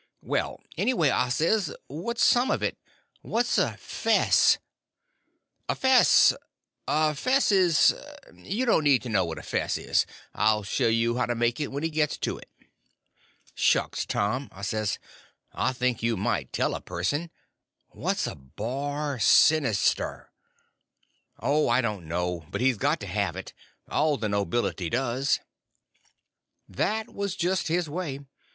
[0.23, 2.75] "Well, anyway," I says, "what's some of it?
[3.21, 4.57] What's a fess?"
[5.69, 10.07] "A fess—a fess is—you don't need to know what a fess is.
[10.33, 12.49] I'll show him how to make it when he gets to it."
[13.53, 14.97] "Shucks, Tom," I says,
[15.53, 17.29] "I think you might tell a person.
[17.89, 20.31] What's a bar sinister?"
[21.39, 22.47] "Oh, I don't know.
[22.49, 23.53] But he's got to have it.
[23.87, 25.39] All the nobility does."
[26.67, 28.21] That was just his way.